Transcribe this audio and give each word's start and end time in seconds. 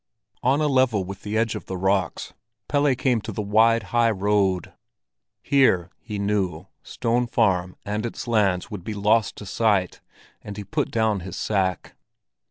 On 0.41 0.61
a 0.61 0.67
level 0.67 1.03
with 1.03 1.21
the 1.21 1.37
edge 1.37 1.53
of 1.53 1.67
the 1.67 1.77
rocks, 1.77 2.33
Pelle 2.67 2.95
came 2.95 3.21
to 3.21 3.31
the 3.31 3.43
wide 3.43 3.83
high 3.93 4.09
road. 4.09 4.73
Here, 5.43 5.91
he 5.99 6.17
knew, 6.17 6.65
Stone 6.81 7.27
Farm 7.27 7.75
and 7.85 8.03
its 8.03 8.27
lands 8.27 8.71
would 8.71 8.83
be 8.83 8.95
lost 8.95 9.35
to 9.35 9.45
sight, 9.45 10.01
and 10.41 10.57
he 10.57 10.63
put 10.63 10.89
down 10.89 11.19
his 11.19 11.35
sack. 11.35 11.93